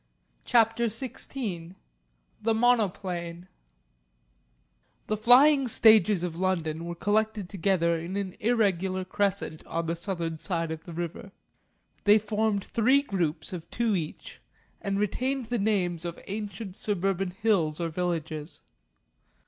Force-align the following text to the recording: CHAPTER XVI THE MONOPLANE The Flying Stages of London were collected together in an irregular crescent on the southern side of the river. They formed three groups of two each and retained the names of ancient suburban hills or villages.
CHAPTER 0.45 0.85
XVI 0.85 1.75
THE 2.41 2.55
MONOPLANE 2.55 3.47
The 5.05 5.15
Flying 5.15 5.67
Stages 5.67 6.23
of 6.23 6.39
London 6.39 6.85
were 6.85 6.95
collected 6.95 7.47
together 7.47 7.99
in 7.99 8.17
an 8.17 8.35
irregular 8.39 9.05
crescent 9.05 9.63
on 9.67 9.85
the 9.85 9.95
southern 9.95 10.39
side 10.39 10.71
of 10.71 10.85
the 10.85 10.93
river. 10.93 11.31
They 12.05 12.17
formed 12.17 12.63
three 12.63 13.03
groups 13.03 13.53
of 13.53 13.69
two 13.69 13.95
each 13.95 14.41
and 14.81 14.97
retained 14.99 15.49
the 15.51 15.59
names 15.59 16.03
of 16.03 16.17
ancient 16.25 16.75
suburban 16.77 17.29
hills 17.29 17.79
or 17.79 17.89
villages. 17.89 18.63